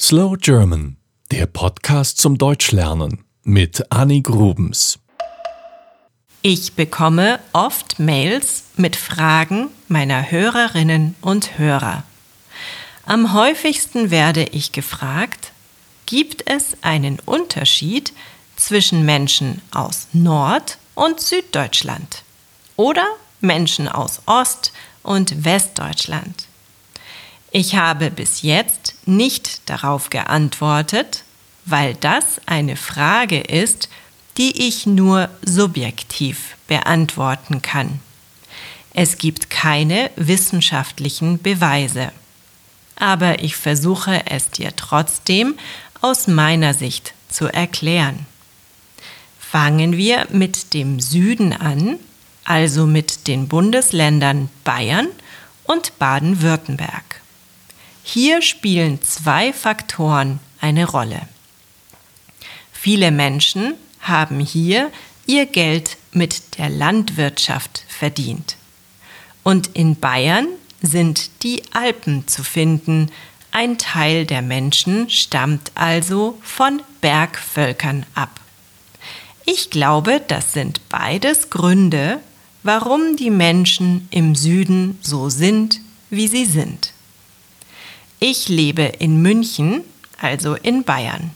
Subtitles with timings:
[0.00, 0.96] Slow German,
[1.30, 4.98] der Podcast zum Deutschlernen mit Annie Grubens.
[6.42, 12.02] Ich bekomme oft Mails mit Fragen meiner Hörerinnen und Hörer.
[13.06, 15.52] Am häufigsten werde ich gefragt,
[16.06, 18.12] gibt es einen Unterschied
[18.56, 22.24] zwischen Menschen aus Nord- und Süddeutschland
[22.74, 23.06] oder
[23.40, 24.72] Menschen aus Ost-
[25.04, 26.48] und Westdeutschland?
[27.56, 31.22] Ich habe bis jetzt nicht darauf geantwortet,
[31.64, 33.88] weil das eine Frage ist,
[34.38, 38.00] die ich nur subjektiv beantworten kann.
[38.92, 42.10] Es gibt keine wissenschaftlichen Beweise.
[42.96, 45.54] Aber ich versuche es dir trotzdem
[46.00, 48.26] aus meiner Sicht zu erklären.
[49.38, 52.00] Fangen wir mit dem Süden an,
[52.44, 55.06] also mit den Bundesländern Bayern
[55.62, 57.20] und Baden-Württemberg.
[58.06, 61.22] Hier spielen zwei Faktoren eine Rolle.
[62.70, 64.92] Viele Menschen haben hier
[65.26, 68.56] ihr Geld mit der Landwirtschaft verdient.
[69.42, 70.46] Und in Bayern
[70.82, 73.10] sind die Alpen zu finden.
[73.52, 78.38] Ein Teil der Menschen stammt also von Bergvölkern ab.
[79.46, 82.20] Ich glaube, das sind beides Gründe,
[82.62, 86.93] warum die Menschen im Süden so sind, wie sie sind.
[88.26, 89.82] Ich lebe in München,
[90.18, 91.32] also in Bayern.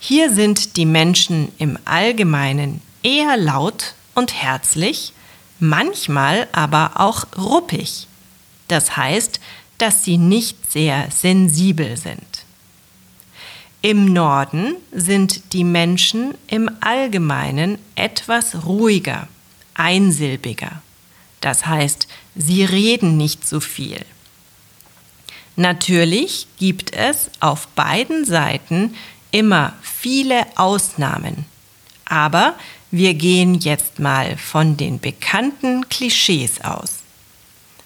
[0.00, 5.12] Hier sind die Menschen im Allgemeinen eher laut und herzlich,
[5.60, 8.08] manchmal aber auch ruppig.
[8.66, 9.38] Das heißt,
[9.78, 12.46] dass sie nicht sehr sensibel sind.
[13.80, 19.28] Im Norden sind die Menschen im Allgemeinen etwas ruhiger,
[19.74, 20.82] einsilbiger.
[21.40, 24.04] Das heißt, sie reden nicht so viel.
[25.56, 28.94] Natürlich gibt es auf beiden Seiten
[29.30, 31.44] immer viele Ausnahmen.
[32.06, 32.54] Aber
[32.90, 36.98] wir gehen jetzt mal von den bekannten Klischees aus.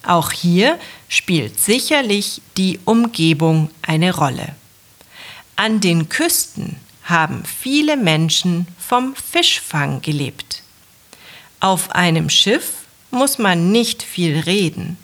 [0.03, 4.55] Auch hier spielt sicherlich die Umgebung eine Rolle.
[5.55, 10.61] An den Küsten haben viele Menschen vom Fischfang gelebt.
[11.59, 12.73] Auf einem Schiff
[13.11, 14.97] muss man nicht viel reden.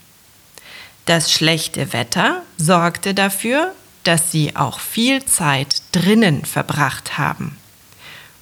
[1.06, 7.58] Das schlechte Wetter sorgte dafür, dass sie auch viel Zeit drinnen verbracht haben.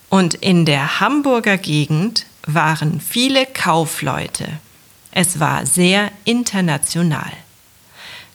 [0.10, 4.48] Und in der Hamburger Gegend waren viele Kaufleute.
[5.12, 7.32] Es war sehr international.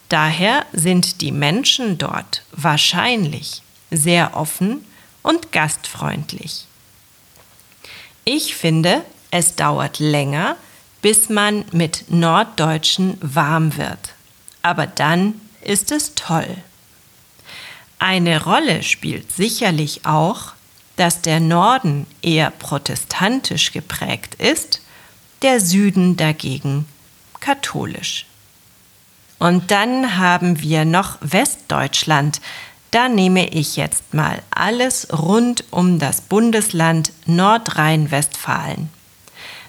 [0.09, 4.85] Daher sind die Menschen dort wahrscheinlich sehr offen
[5.23, 6.67] und gastfreundlich.
[8.25, 10.57] Ich finde, es dauert länger,
[11.03, 14.16] bis man mit Norddeutschen warm wird
[14.67, 16.57] aber dann ist es toll.
[18.01, 20.55] Eine Rolle spielt sicherlich auch,
[20.97, 24.81] dass der Norden eher protestantisch geprägt ist,
[25.43, 26.87] der Süden dagegen
[27.39, 28.27] katholisch.
[29.39, 32.41] Und dann haben wir noch Westdeutschland.
[32.91, 38.89] Da nehme ich jetzt mal alles rund um das Bundesland Nordrhein-Westfalen.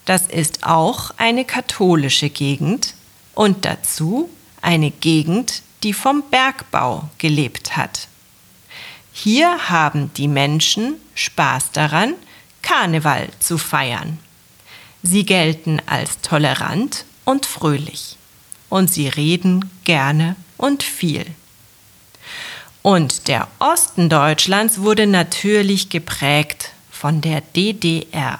[0.06, 2.96] Das ist auch eine katholische Gegend
[3.36, 4.30] und dazu
[4.62, 8.08] eine Gegend, die vom Bergbau gelebt hat.
[9.14, 12.14] Hier haben die Menschen Spaß daran,
[12.62, 14.20] Karneval zu feiern.
[15.02, 18.18] Sie gelten als tolerant und fröhlich.
[18.70, 21.26] Und sie reden gerne und viel.
[22.82, 28.40] Und der Osten Deutschlands wurde natürlich geprägt von der DDR.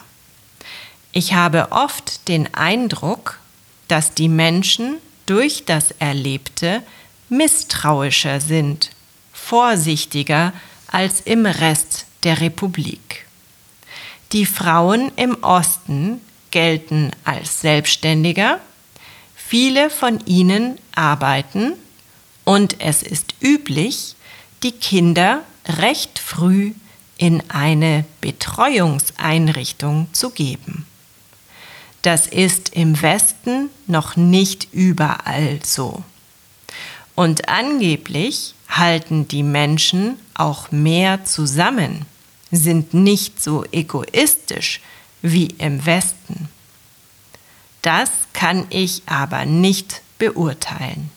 [1.12, 3.40] Ich habe oft den Eindruck,
[3.88, 4.98] dass die Menschen
[5.28, 6.82] durch das Erlebte
[7.30, 8.92] misstrauischer sind,
[9.34, 10.54] vorsichtiger
[10.88, 13.26] als im Rest der Republik.
[14.32, 16.22] Die Frauen im Osten
[16.52, 18.60] gelten als Selbstständiger,
[19.36, 21.74] viele von ihnen arbeiten
[22.44, 24.16] und es ist üblich,
[24.64, 26.74] die Kinder recht früh
[27.18, 30.86] in eine Betreuungseinrichtung zu geben.
[32.08, 36.06] Das ist im Westen noch nicht überall so.
[37.16, 42.06] Und angeblich halten die Menschen auch mehr zusammen,
[42.50, 44.80] sind nicht so egoistisch
[45.22, 46.48] wie im Westen.
[47.82, 51.12] Das kann ich aber nicht beurteilen.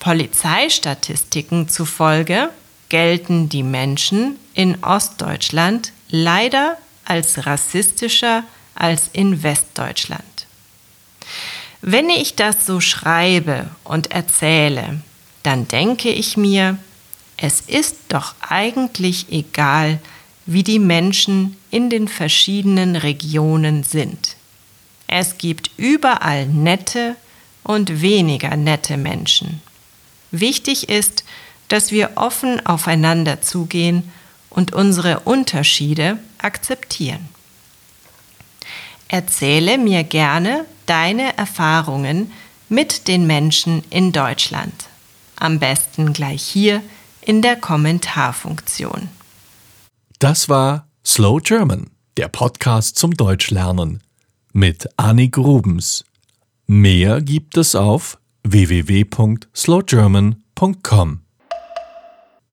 [0.00, 2.50] Polizeistatistiken zufolge
[2.88, 8.42] gelten die Menschen in Ostdeutschland leider als rassistischer
[8.76, 10.46] als in Westdeutschland.
[11.80, 15.00] Wenn ich das so schreibe und erzähle,
[15.42, 16.78] dann denke ich mir,
[17.38, 20.00] Es ist doch eigentlich egal,
[20.46, 24.36] wie die Menschen in den verschiedenen Regionen sind.
[25.06, 27.16] Es gibt überall nette
[27.62, 29.60] und weniger nette Menschen.
[30.30, 31.24] Wichtig ist,
[31.68, 34.10] dass wir offen aufeinander zugehen
[34.50, 37.28] und unsere Unterschiede akzeptieren.
[39.08, 42.32] Erzähle mir gerne deine Erfahrungen
[42.68, 44.72] mit den Menschen in Deutschland.
[45.36, 46.82] Am besten gleich hier
[47.20, 49.08] in der Kommentarfunktion.
[50.18, 54.02] Das war Slow German, der Podcast zum Deutschlernen
[54.52, 56.04] mit Annik Rubens.
[56.66, 61.25] Mehr gibt es auf www.slowgerman.com.